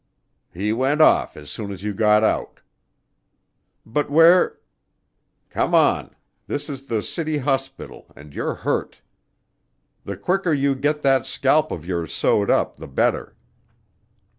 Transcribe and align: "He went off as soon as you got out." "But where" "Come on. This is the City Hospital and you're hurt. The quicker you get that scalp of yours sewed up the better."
"He 0.51 0.73
went 0.73 0.99
off 0.99 1.37
as 1.37 1.51
soon 1.51 1.71
as 1.71 1.83
you 1.83 1.93
got 1.93 2.23
out." 2.23 2.61
"But 3.85 4.09
where" 4.09 4.57
"Come 5.51 5.75
on. 5.75 6.15
This 6.47 6.71
is 6.71 6.87
the 6.87 7.03
City 7.03 7.37
Hospital 7.37 8.11
and 8.15 8.33
you're 8.33 8.55
hurt. 8.65 9.01
The 10.03 10.17
quicker 10.17 10.53
you 10.53 10.73
get 10.73 11.03
that 11.03 11.27
scalp 11.27 11.69
of 11.69 11.85
yours 11.85 12.11
sewed 12.15 12.49
up 12.49 12.77
the 12.77 12.87
better." 12.87 13.35